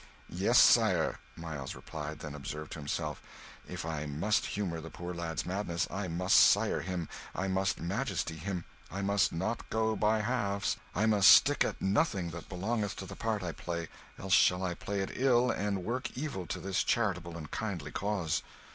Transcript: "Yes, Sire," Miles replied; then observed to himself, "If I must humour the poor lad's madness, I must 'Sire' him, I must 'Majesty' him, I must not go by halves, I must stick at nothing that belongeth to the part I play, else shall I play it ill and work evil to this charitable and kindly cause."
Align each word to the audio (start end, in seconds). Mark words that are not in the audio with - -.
"Yes, 0.33 0.57
Sire," 0.57 1.19
Miles 1.35 1.75
replied; 1.75 2.21
then 2.21 2.33
observed 2.33 2.71
to 2.71 2.79
himself, 2.79 3.21
"If 3.69 3.85
I 3.85 4.07
must 4.07 4.47
humour 4.47 4.81
the 4.81 4.89
poor 4.89 5.13
lad's 5.13 5.45
madness, 5.45 5.87
I 5.91 6.07
must 6.07 6.35
'Sire' 6.37 6.81
him, 6.81 7.07
I 7.35 7.47
must 7.47 7.79
'Majesty' 7.79 8.37
him, 8.37 8.65
I 8.89 9.03
must 9.03 9.31
not 9.31 9.69
go 9.69 9.95
by 9.95 10.21
halves, 10.21 10.77
I 10.95 11.05
must 11.05 11.29
stick 11.29 11.63
at 11.63 11.79
nothing 11.83 12.31
that 12.31 12.49
belongeth 12.49 12.95
to 12.95 13.05
the 13.05 13.15
part 13.15 13.43
I 13.43 13.51
play, 13.51 13.89
else 14.17 14.33
shall 14.33 14.63
I 14.63 14.73
play 14.73 15.01
it 15.01 15.11
ill 15.13 15.51
and 15.51 15.83
work 15.83 16.09
evil 16.17 16.47
to 16.47 16.59
this 16.59 16.83
charitable 16.83 17.37
and 17.37 17.51
kindly 17.51 17.91
cause." 17.91 18.41